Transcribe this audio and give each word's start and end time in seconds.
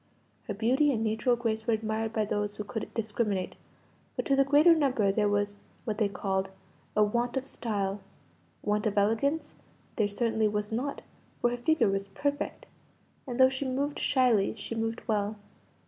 Her 0.47 0.55
beauty 0.55 0.91
and 0.91 1.03
natural 1.03 1.35
grace 1.35 1.67
were 1.67 1.75
admired 1.75 2.11
by 2.11 2.25
those 2.25 2.55
who 2.55 2.63
could 2.63 2.91
discriminate; 2.95 3.53
but 4.15 4.25
to 4.25 4.35
the 4.35 4.43
greater 4.43 4.73
number 4.73 5.11
there 5.11 5.29
was 5.29 5.57
(what 5.85 5.99
they 5.99 6.09
called) 6.09 6.49
"a 6.95 7.03
want 7.03 7.37
of 7.37 7.45
style" 7.45 8.01
want 8.63 8.87
of 8.87 8.97
elegance 8.97 9.53
there 9.97 10.09
certainly 10.09 10.47
was 10.47 10.71
not, 10.71 11.03
for 11.39 11.51
her 11.51 11.57
figure 11.57 11.87
was 11.89 12.07
perfect, 12.07 12.65
and 13.27 13.39
though 13.39 13.47
she 13.47 13.63
moved 13.63 13.99
shyly, 13.99 14.55
she 14.57 14.73
moved 14.73 15.03
well. 15.07 15.35